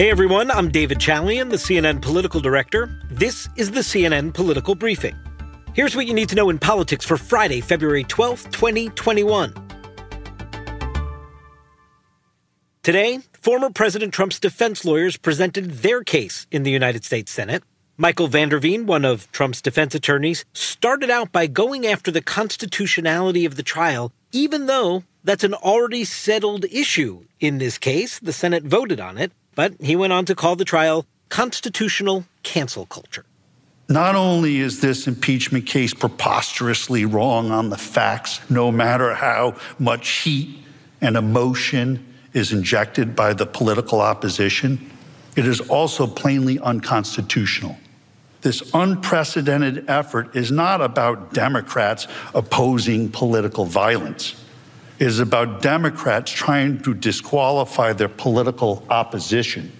Hey 0.00 0.08
everyone, 0.08 0.50
I'm 0.50 0.70
David 0.70 0.98
Chalian, 0.98 1.50
the 1.50 1.56
CNN 1.56 2.00
political 2.00 2.40
director. 2.40 2.88
This 3.10 3.50
is 3.56 3.70
the 3.70 3.80
CNN 3.80 4.32
political 4.32 4.74
briefing. 4.74 5.14
Here's 5.74 5.94
what 5.94 6.06
you 6.06 6.14
need 6.14 6.30
to 6.30 6.34
know 6.34 6.48
in 6.48 6.58
politics 6.58 7.04
for 7.04 7.18
Friday, 7.18 7.60
February 7.60 8.04
12th, 8.04 8.50
2021. 8.50 9.52
Today, 12.82 13.18
former 13.42 13.68
President 13.68 14.14
Trump's 14.14 14.40
defense 14.40 14.86
lawyers 14.86 15.18
presented 15.18 15.70
their 15.82 16.02
case 16.02 16.46
in 16.50 16.62
the 16.62 16.70
United 16.70 17.04
States 17.04 17.30
Senate. 17.30 17.62
Michael 17.98 18.28
van 18.28 18.48
der 18.48 18.58
Veen, 18.58 18.86
one 18.86 19.04
of 19.04 19.30
Trump's 19.32 19.60
defense 19.60 19.94
attorneys, 19.94 20.46
started 20.54 21.10
out 21.10 21.30
by 21.30 21.46
going 21.46 21.86
after 21.86 22.10
the 22.10 22.22
constitutionality 22.22 23.44
of 23.44 23.56
the 23.56 23.62
trial, 23.62 24.12
even 24.32 24.64
though 24.64 25.04
that's 25.24 25.44
an 25.44 25.52
already 25.52 26.04
settled 26.04 26.64
issue 26.72 27.26
in 27.38 27.58
this 27.58 27.76
case. 27.76 28.18
The 28.18 28.32
Senate 28.32 28.64
voted 28.64 28.98
on 28.98 29.18
it, 29.18 29.32
but 29.54 29.74
he 29.80 29.96
went 29.96 30.12
on 30.12 30.24
to 30.26 30.34
call 30.34 30.56
the 30.56 30.64
trial 30.64 31.06
constitutional 31.28 32.24
cancel 32.42 32.86
culture. 32.86 33.24
Not 33.88 34.14
only 34.14 34.58
is 34.58 34.80
this 34.80 35.08
impeachment 35.08 35.66
case 35.66 35.92
preposterously 35.92 37.04
wrong 37.04 37.50
on 37.50 37.70
the 37.70 37.76
facts, 37.76 38.40
no 38.48 38.70
matter 38.70 39.14
how 39.14 39.56
much 39.78 40.08
heat 40.08 40.58
and 41.00 41.16
emotion 41.16 42.06
is 42.32 42.52
injected 42.52 43.16
by 43.16 43.32
the 43.32 43.46
political 43.46 44.00
opposition, 44.00 44.90
it 45.36 45.46
is 45.46 45.60
also 45.60 46.06
plainly 46.06 46.58
unconstitutional. 46.60 47.76
This 48.42 48.70
unprecedented 48.72 49.88
effort 49.88 50.34
is 50.34 50.50
not 50.50 50.80
about 50.80 51.34
Democrats 51.34 52.06
opposing 52.34 53.10
political 53.10 53.64
violence. 53.64 54.34
Is 55.00 55.18
about 55.18 55.62
Democrats 55.62 56.30
trying 56.30 56.82
to 56.82 56.94
disqualify 56.94 57.94
their 57.94 58.08
political 58.08 58.84
opposition. 58.90 59.72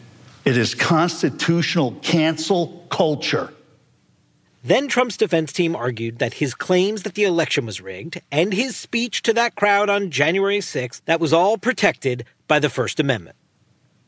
It 0.46 0.56
is 0.56 0.74
constitutional 0.74 1.92
cancel 2.02 2.86
culture. 2.90 3.52
Then 4.64 4.88
Trump's 4.88 5.16
defense 5.18 5.52
team 5.52 5.76
argued 5.76 6.18
that 6.18 6.34
his 6.34 6.54
claims 6.54 7.02
that 7.02 7.14
the 7.14 7.24
election 7.24 7.66
was 7.66 7.80
rigged 7.80 8.22
and 8.32 8.52
his 8.52 8.76
speech 8.76 9.22
to 9.22 9.32
that 9.34 9.56
crowd 9.56 9.88
on 9.90 10.10
January 10.10 10.58
6th 10.58 11.02
that 11.04 11.20
was 11.20 11.32
all 11.32 11.58
protected 11.58 12.24
by 12.48 12.58
the 12.58 12.70
First 12.70 12.98
Amendment. 12.98 13.36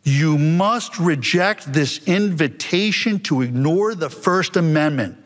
You 0.05 0.37
must 0.37 0.99
reject 0.99 1.73
this 1.73 2.07
invitation 2.07 3.21
to 3.21 3.43
ignore 3.43 3.95
the 3.95 4.11
First 4.11 4.57
Amendment. 4.57 5.17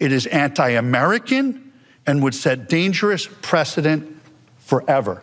It 0.00 0.12
is 0.12 0.26
anti 0.26 0.70
American 0.70 1.72
and 2.06 2.22
would 2.22 2.34
set 2.34 2.68
dangerous 2.68 3.28
precedent 3.42 4.20
forever. 4.58 5.22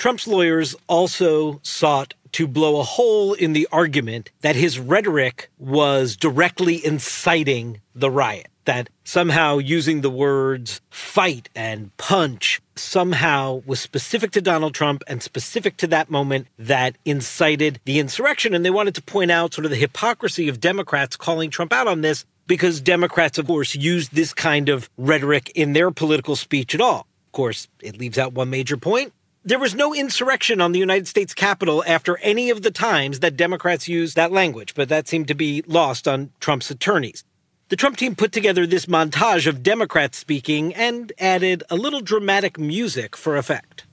Trump's 0.00 0.26
lawyers 0.26 0.74
also 0.86 1.60
sought 1.62 2.14
to 2.32 2.48
blow 2.48 2.80
a 2.80 2.82
hole 2.82 3.34
in 3.34 3.52
the 3.52 3.68
argument 3.70 4.30
that 4.40 4.56
his 4.56 4.78
rhetoric 4.78 5.50
was 5.58 6.16
directly 6.16 6.82
inciting 6.82 7.82
the 7.94 8.10
riot. 8.10 8.46
That 8.64 8.88
somehow 9.04 9.58
using 9.58 10.00
the 10.00 10.08
words 10.08 10.80
fight 10.88 11.50
and 11.54 11.94
punch 11.98 12.62
somehow 12.76 13.60
was 13.66 13.78
specific 13.78 14.30
to 14.30 14.40
Donald 14.40 14.72
Trump 14.72 15.02
and 15.06 15.22
specific 15.22 15.76
to 15.76 15.86
that 15.88 16.08
moment 16.08 16.46
that 16.58 16.96
incited 17.04 17.78
the 17.84 17.98
insurrection. 17.98 18.54
And 18.54 18.64
they 18.64 18.70
wanted 18.70 18.94
to 18.94 19.02
point 19.02 19.30
out 19.30 19.52
sort 19.52 19.66
of 19.66 19.70
the 19.70 19.76
hypocrisy 19.76 20.48
of 20.48 20.60
Democrats 20.60 21.14
calling 21.14 21.50
Trump 21.50 21.74
out 21.74 21.88
on 21.88 22.00
this 22.00 22.24
because 22.46 22.80
Democrats, 22.80 23.36
of 23.36 23.46
course, 23.46 23.74
use 23.74 24.08
this 24.08 24.32
kind 24.32 24.70
of 24.70 24.88
rhetoric 24.96 25.52
in 25.54 25.74
their 25.74 25.90
political 25.90 26.36
speech 26.36 26.74
at 26.74 26.80
all. 26.80 27.06
Of 27.26 27.32
course, 27.32 27.68
it 27.82 27.98
leaves 27.98 28.16
out 28.16 28.32
one 28.32 28.48
major 28.48 28.78
point 28.78 29.12
there 29.42 29.58
was 29.58 29.74
no 29.74 29.94
insurrection 29.94 30.60
on 30.60 30.72
the 30.72 30.78
United 30.78 31.08
States 31.08 31.32
Capitol 31.32 31.82
after 31.86 32.18
any 32.18 32.50
of 32.50 32.62
the 32.62 32.70
times 32.70 33.20
that 33.20 33.36
Democrats 33.36 33.88
used 33.88 34.14
that 34.16 34.32
language, 34.32 34.74
but 34.74 34.88
that 34.90 35.08
seemed 35.08 35.28
to 35.28 35.34
be 35.34 35.62
lost 35.66 36.06
on 36.06 36.30
Trump's 36.40 36.70
attorneys. 36.70 37.24
The 37.68 37.76
Trump 37.76 37.96
team 37.96 38.16
put 38.16 38.32
together 38.32 38.66
this 38.66 38.86
montage 38.86 39.46
of 39.46 39.62
Democrats 39.62 40.18
speaking 40.18 40.74
and 40.74 41.12
added 41.18 41.62
a 41.70 41.76
little 41.76 42.00
dramatic 42.00 42.58
music 42.58 43.16
for 43.16 43.36
effect. 43.36 43.86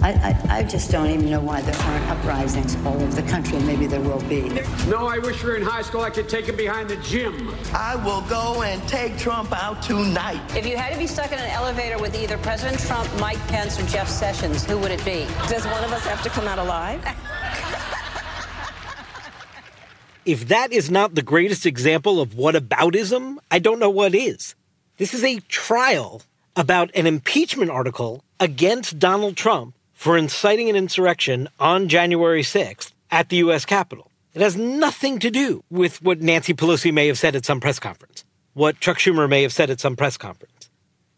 I, 0.00 0.12
I, 0.12 0.58
I, 0.58 0.62
just 0.62 0.92
don't 0.92 1.10
even 1.10 1.28
know 1.28 1.40
why 1.40 1.60
there 1.60 1.74
aren't 1.74 2.08
uprisings 2.08 2.76
all 2.86 2.94
over 2.94 3.20
the 3.20 3.28
country. 3.28 3.58
Maybe 3.58 3.86
there 3.86 4.00
will 4.00 4.20
be. 4.22 4.42
No, 4.86 5.08
I 5.08 5.18
wish 5.18 5.42
we 5.42 5.50
were 5.50 5.56
in 5.56 5.62
high 5.62 5.82
school. 5.82 6.02
I 6.02 6.10
could 6.10 6.28
take 6.28 6.46
him 6.46 6.56
behind 6.56 6.88
the 6.88 6.98
gym. 6.98 7.52
I 7.74 7.96
will 7.96 8.20
go 8.22 8.62
and 8.62 8.80
take 8.88 9.18
Trump 9.18 9.52
out 9.52 9.82
tonight. 9.82 10.40
If 10.56 10.66
you 10.66 10.76
had 10.76 10.92
to 10.92 10.98
be 10.98 11.08
stuck 11.08 11.32
in 11.32 11.40
an 11.40 11.50
elevator 11.50 11.98
with 11.98 12.14
either 12.14 12.38
President 12.38 12.78
Trump, 12.78 13.10
Mike 13.18 13.44
Pence, 13.48 13.80
or 13.80 13.86
Jeff 13.86 14.08
Sessions, 14.08 14.64
who 14.64 14.78
would 14.78 14.92
it 14.92 15.04
be? 15.04 15.26
Does 15.48 15.66
one 15.66 15.82
of 15.82 15.92
us 15.92 16.06
have 16.06 16.22
to 16.22 16.28
come 16.28 16.46
out 16.46 16.60
alive? 16.60 17.02
if 20.24 20.46
that 20.46 20.72
is 20.72 20.92
not 20.92 21.16
the 21.16 21.22
greatest 21.22 21.66
example 21.66 22.20
of 22.20 22.34
whataboutism, 22.34 23.38
I 23.50 23.58
don't 23.58 23.80
know 23.80 23.90
what 23.90 24.14
is. 24.14 24.54
This 24.96 25.12
is 25.12 25.24
a 25.24 25.40
trial 25.48 26.22
about 26.54 26.92
an 26.94 27.08
impeachment 27.08 27.72
article 27.72 28.22
against 28.38 29.00
Donald 29.00 29.36
Trump 29.36 29.74
for 29.98 30.16
inciting 30.16 30.70
an 30.70 30.76
insurrection 30.76 31.48
on 31.58 31.88
January 31.88 32.42
6th 32.42 32.92
at 33.10 33.30
the 33.30 33.36
U.S. 33.38 33.64
Capitol. 33.64 34.12
It 34.32 34.40
has 34.40 34.54
nothing 34.56 35.18
to 35.18 35.28
do 35.28 35.64
with 35.70 36.00
what 36.00 36.20
Nancy 36.20 36.54
Pelosi 36.54 36.94
may 36.94 37.08
have 37.08 37.18
said 37.18 37.34
at 37.34 37.44
some 37.44 37.58
press 37.58 37.80
conference, 37.80 38.24
what 38.54 38.78
Chuck 38.78 38.98
Schumer 38.98 39.28
may 39.28 39.42
have 39.42 39.52
said 39.52 39.70
at 39.70 39.80
some 39.80 39.96
press 39.96 40.16
conference. 40.16 40.70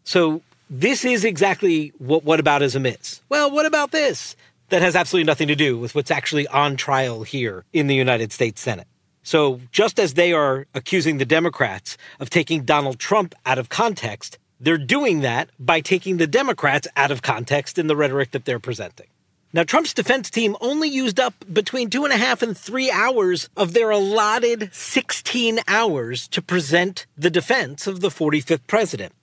So 0.03 0.41
this 0.67 1.05
is 1.05 1.23
exactly 1.23 1.93
what 1.99 2.25
whataboutism 2.25 2.99
is. 2.99 3.21
Well, 3.29 3.51
what 3.51 3.67
about 3.67 3.91
this? 3.91 4.35
That 4.69 4.81
has 4.81 4.95
absolutely 4.95 5.27
nothing 5.27 5.49
to 5.49 5.55
do 5.55 5.77
with 5.77 5.93
what's 5.93 6.09
actually 6.09 6.47
on 6.47 6.75
trial 6.75 7.21
here 7.21 7.65
in 7.73 7.85
the 7.85 7.93
United 7.93 8.31
States 8.31 8.61
Senate. 8.61 8.87
So 9.21 9.61
just 9.71 9.99
as 9.99 10.15
they 10.15 10.33
are 10.33 10.65
accusing 10.73 11.19
the 11.19 11.25
Democrats 11.25 11.99
of 12.19 12.31
taking 12.31 12.63
Donald 12.63 12.97
Trump 12.97 13.35
out 13.45 13.59
of 13.59 13.69
context, 13.69 14.39
they're 14.61 14.77
doing 14.77 15.21
that 15.21 15.49
by 15.59 15.81
taking 15.81 16.17
the 16.17 16.27
Democrats 16.27 16.87
out 16.95 17.09
of 17.09 17.23
context 17.23 17.79
in 17.79 17.87
the 17.87 17.95
rhetoric 17.95 18.29
that 18.31 18.45
they're 18.45 18.59
presenting. 18.59 19.07
Now, 19.53 19.63
Trump's 19.63 19.93
defense 19.93 20.29
team 20.29 20.55
only 20.61 20.87
used 20.87 21.19
up 21.19 21.33
between 21.51 21.89
two 21.89 22.05
and 22.05 22.13
a 22.13 22.17
half 22.17 22.41
and 22.41 22.55
three 22.55 22.89
hours 22.89 23.49
of 23.57 23.73
their 23.73 23.89
allotted 23.89 24.69
16 24.71 25.59
hours 25.67 26.27
to 26.29 26.41
present 26.41 27.05
the 27.17 27.31
defense 27.31 27.87
of 27.87 27.99
the 27.99 28.09
45th 28.09 28.67
president. 28.67 29.13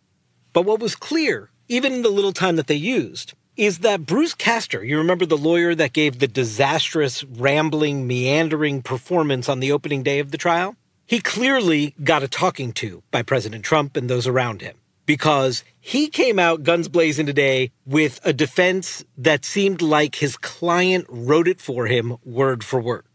But 0.53 0.67
what 0.67 0.81
was 0.81 0.97
clear, 0.97 1.51
even 1.69 1.95
in 1.95 2.03
the 2.03 2.11
little 2.11 2.33
time 2.33 2.57
that 2.57 2.67
they 2.67 2.75
used, 2.75 3.33
is 3.57 3.79
that 3.79 4.07
Bruce 4.07 4.35
Castor, 4.35 4.85
you 4.85 4.99
remember 4.99 5.25
the 5.25 5.39
lawyer 5.39 5.75
that 5.75 5.93
gave 5.93 6.19
the 6.19 6.29
disastrous, 6.29 7.25
rambling, 7.25 8.07
meandering 8.07 8.83
performance 8.83 9.49
on 9.49 9.61
the 9.61 9.73
opening 9.73 10.03
day 10.03 10.19
of 10.19 10.31
the 10.31 10.39
trial? 10.39 10.77
He 11.07 11.21
clearly 11.21 11.95
got 12.05 12.23
a 12.23 12.29
talking 12.29 12.73
to 12.75 13.03
by 13.11 13.23
President 13.23 13.65
Trump 13.65 13.97
and 13.97 14.11
those 14.11 14.27
around 14.27 14.61
him 14.61 14.77
because 15.09 15.65
he 15.81 16.09
came 16.09 16.39
out 16.39 16.65
guns 16.65 16.87
blazing 16.87 17.25
today 17.25 17.73
with 17.87 18.21
a 18.25 18.33
defense 18.35 19.07
that 19.17 19.43
seemed 19.43 19.81
like 19.81 20.17
his 20.17 20.37
client 20.37 21.07
wrote 21.09 21.49
it 21.49 21.63
for 21.63 21.87
him 21.87 22.19
word 22.27 22.63
for 22.63 22.79
word. 22.79 23.07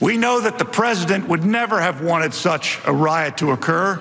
We 0.00 0.18
know 0.18 0.38
that 0.42 0.58
the 0.58 0.66
president 0.66 1.26
would 1.26 1.46
never 1.46 1.80
have 1.80 2.02
wanted 2.02 2.34
such 2.34 2.78
a 2.84 2.92
riot 2.92 3.38
to 3.38 3.52
occur 3.52 3.98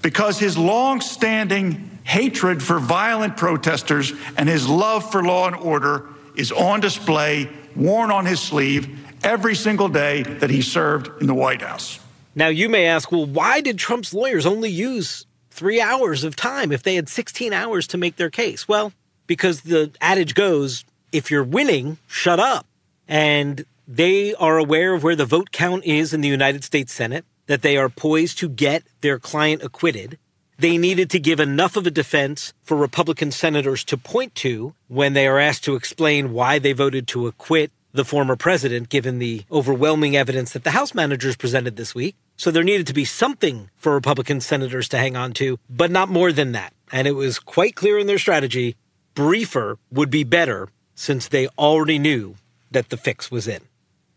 because 0.00 0.38
his 0.38 0.56
long-standing 0.56 1.98
hatred 2.04 2.62
for 2.62 2.78
violent 2.78 3.36
protesters 3.36 4.14
and 4.38 4.48
his 4.48 4.66
love 4.66 5.12
for 5.12 5.22
law 5.22 5.48
and 5.48 5.56
order 5.56 6.06
is 6.34 6.50
on 6.50 6.80
display, 6.80 7.50
worn 7.76 8.10
on 8.10 8.24
his 8.24 8.40
sleeve 8.40 8.98
every 9.22 9.54
single 9.54 9.90
day 9.90 10.22
that 10.22 10.48
he 10.48 10.62
served 10.62 11.20
in 11.20 11.26
the 11.26 11.34
White 11.34 11.60
House. 11.60 12.00
Now, 12.34 12.48
you 12.48 12.70
may 12.70 12.86
ask, 12.86 13.12
well, 13.12 13.26
why 13.26 13.60
did 13.60 13.78
Trump's 13.78 14.14
lawyers 14.14 14.46
only 14.46 14.70
use 14.70 15.26
three 15.58 15.80
hours 15.80 16.22
of 16.22 16.36
time 16.36 16.70
if 16.70 16.84
they 16.84 16.94
had 16.94 17.08
16 17.08 17.52
hours 17.52 17.88
to 17.88 17.98
make 17.98 18.14
their 18.14 18.30
case? 18.30 18.68
Well, 18.68 18.92
because 19.26 19.62
the 19.62 19.90
adage 20.00 20.34
goes, 20.34 20.84
if 21.10 21.32
you're 21.32 21.42
winning, 21.42 21.98
shut 22.06 22.38
up. 22.38 22.64
And 23.08 23.64
they 23.88 24.34
are 24.34 24.56
aware 24.56 24.94
of 24.94 25.02
where 25.02 25.16
the 25.16 25.26
vote 25.26 25.50
count 25.50 25.84
is 25.84 26.14
in 26.14 26.20
the 26.20 26.28
United 26.28 26.62
States 26.62 26.92
Senate, 26.92 27.24
that 27.46 27.62
they 27.62 27.76
are 27.76 27.88
poised 27.88 28.38
to 28.38 28.48
get 28.48 28.84
their 29.00 29.18
client 29.18 29.62
acquitted. 29.64 30.16
They 30.58 30.78
needed 30.78 31.10
to 31.10 31.18
give 31.18 31.40
enough 31.40 31.76
of 31.76 31.86
a 31.86 31.90
defense 31.90 32.52
for 32.62 32.76
Republican 32.76 33.32
senators 33.32 33.82
to 33.84 33.96
point 33.96 34.34
to 34.36 34.74
when 34.86 35.14
they 35.14 35.26
are 35.26 35.40
asked 35.40 35.64
to 35.64 35.74
explain 35.74 36.32
why 36.32 36.60
they 36.60 36.72
voted 36.72 37.08
to 37.08 37.26
acquit 37.26 37.72
the 37.92 38.04
former 38.04 38.36
president, 38.36 38.90
given 38.90 39.18
the 39.18 39.44
overwhelming 39.50 40.16
evidence 40.16 40.52
that 40.52 40.62
the 40.62 40.72
House 40.72 40.94
managers 40.94 41.36
presented 41.36 41.76
this 41.76 41.94
week. 41.94 42.14
So 42.38 42.52
there 42.52 42.62
needed 42.62 42.86
to 42.86 42.94
be 42.94 43.04
something 43.04 43.68
for 43.76 43.92
Republican 43.92 44.40
senators 44.40 44.88
to 44.90 44.98
hang 44.98 45.16
on 45.16 45.32
to, 45.34 45.58
but 45.68 45.90
not 45.90 46.08
more 46.08 46.30
than 46.30 46.52
that. 46.52 46.72
And 46.92 47.08
it 47.08 47.16
was 47.16 47.40
quite 47.40 47.74
clear 47.74 47.98
in 47.98 48.06
their 48.06 48.18
strategy 48.18 48.76
briefer 49.14 49.76
would 49.90 50.08
be 50.08 50.22
better 50.22 50.68
since 50.94 51.26
they 51.26 51.48
already 51.58 51.98
knew 51.98 52.36
that 52.70 52.90
the 52.90 52.96
fix 52.96 53.32
was 53.32 53.48
in. 53.48 53.62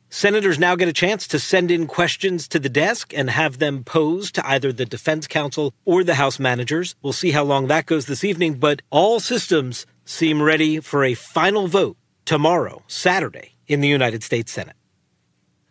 Senators 0.09 0.59
now 0.59 0.75
get 0.75 0.87
a 0.87 0.93
chance 0.93 1.25
to 1.25 1.39
send 1.39 1.71
in 1.71 1.87
questions 1.87 2.47
to 2.49 2.59
the 2.59 2.69
desk 2.69 3.11
and 3.15 3.31
have 3.31 3.57
them 3.57 3.83
posed 3.83 4.35
to 4.35 4.47
either 4.47 4.71
the 4.71 4.85
defense 4.85 5.25
counsel 5.25 5.73
or 5.83 6.03
the 6.03 6.15
House 6.15 6.37
managers. 6.37 6.93
We'll 7.01 7.13
see 7.13 7.31
how 7.31 7.43
long 7.43 7.67
that 7.67 7.87
goes 7.87 8.05
this 8.05 8.23
evening, 8.23 8.55
but 8.55 8.83
all 8.91 9.19
systems 9.19 9.87
seem 10.05 10.43
ready 10.43 10.79
for 10.79 11.03
a 11.03 11.15
final 11.15 11.67
vote 11.67 11.97
tomorrow, 12.25 12.83
Saturday, 12.87 13.55
in 13.67 13.81
the 13.81 13.87
United 13.87 14.21
States 14.21 14.51
Senate. 14.51 14.75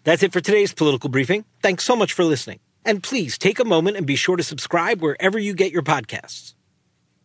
That's 0.04 0.22
it 0.22 0.32
for 0.32 0.40
today's 0.40 0.72
political 0.72 1.10
briefing. 1.10 1.44
Thanks 1.62 1.84
so 1.84 1.94
much 1.94 2.14
for 2.14 2.24
listening. 2.24 2.60
And 2.86 3.02
please 3.02 3.36
take 3.36 3.58
a 3.58 3.64
moment 3.64 3.98
and 3.98 4.06
be 4.06 4.16
sure 4.16 4.36
to 4.36 4.42
subscribe 4.42 5.02
wherever 5.02 5.38
you 5.38 5.52
get 5.52 5.72
your 5.72 5.82
podcasts. 5.82 6.54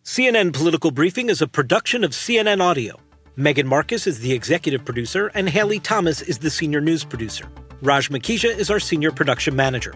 CNN 0.04 0.54
Political 0.54 0.92
Briefing 0.92 1.30
is 1.30 1.42
a 1.42 1.48
production 1.48 2.04
of 2.04 2.12
CNN 2.12 2.62
Audio. 2.62 3.00
Megan 3.38 3.66
Marcus 3.66 4.06
is 4.06 4.20
the 4.20 4.34
executive 4.34 4.84
producer, 4.84 5.32
and 5.34 5.50
Haley 5.50 5.80
Thomas 5.80 6.22
is 6.22 6.40
the 6.40 6.50
senior 6.50 6.82
news 6.82 7.04
producer. 7.04 7.46
Raj 7.82 8.10
Makhija 8.10 8.56
is 8.56 8.70
our 8.70 8.80
senior 8.80 9.12
production 9.12 9.56
manager. 9.56 9.96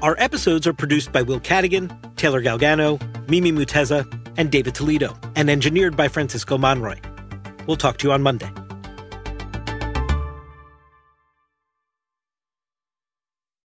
Our 0.00 0.14
episodes 0.18 0.66
are 0.66 0.72
produced 0.72 1.12
by 1.12 1.22
Will 1.22 1.40
Cadigan, 1.40 1.90
Taylor 2.16 2.42
Galgano, 2.42 3.00
Mimi 3.28 3.52
Muteza, 3.52 4.06
and 4.36 4.50
David 4.50 4.74
Toledo, 4.74 5.16
and 5.34 5.50
engineered 5.50 5.96
by 5.96 6.08
Francisco 6.08 6.56
Monroy. 6.56 6.98
We'll 7.66 7.76
talk 7.76 7.98
to 7.98 8.08
you 8.08 8.12
on 8.12 8.22
Monday. 8.22 8.50